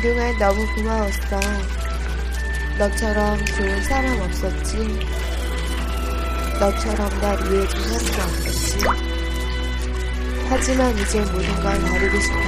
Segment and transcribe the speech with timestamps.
[0.00, 1.40] 그동안 너무 고마웠어.
[2.78, 4.76] 너처럼 좋은 사람 없었지.
[6.60, 8.78] 너처럼 날 이해해준 사람도 없겠지.
[10.48, 12.38] 하지만 이제 모든 걸 버리고 싶어.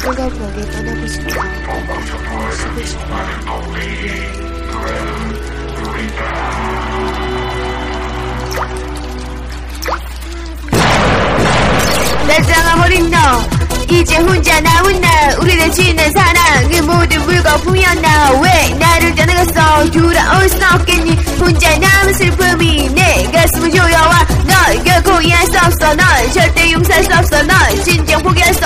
[0.00, 1.30] 뜨거운 벽에 떠나고 싶어.
[2.52, 3.06] 쉬고 싶어.
[12.26, 13.18] 날 떠나버린 너
[13.90, 15.08] 이제 혼자 남은 나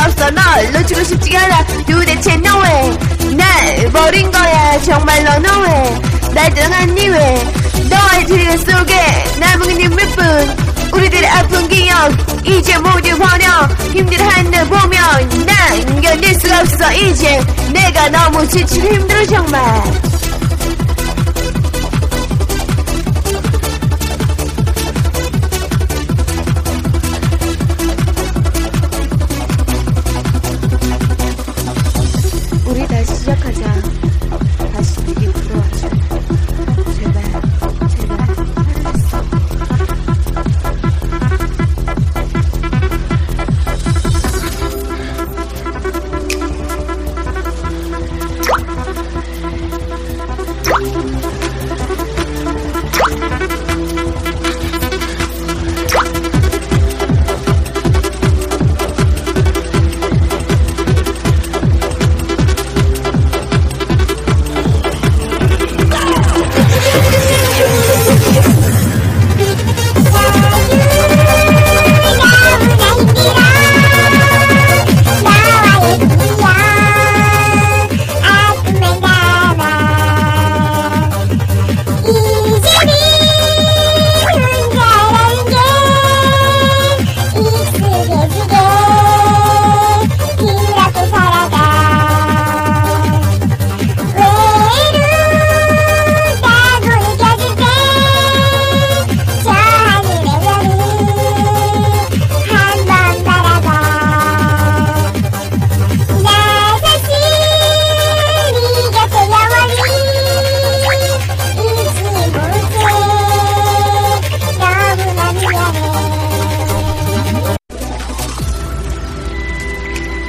[0.07, 0.31] 없어.
[0.31, 1.65] 널 놓치고 싶지 않아.
[1.89, 2.97] 도대체 너왜
[3.37, 4.81] 날 버린 거야.
[4.83, 6.01] 정말로 너왜
[6.35, 7.45] 날 떠나갔니 왜
[7.91, 10.73] 너의 드림 속에 남은 눈물뿐.
[10.93, 12.13] 우리들의 아픈 기억
[12.47, 13.69] 이제 모두 버려.
[13.95, 16.93] 힘들어한 널 보면 난 견딜 수가 없어.
[16.93, 17.41] 이제
[17.73, 19.83] 내가 너무 지치고 힘들어 정말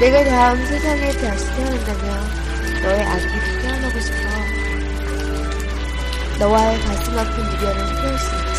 [0.03, 4.17] 내가 다음 세상에 다시 태어난다면 너의 아기로 태어나고 싶어.
[6.39, 8.52] 너와의 가슴 아픈 미련을 풀을 수 있지.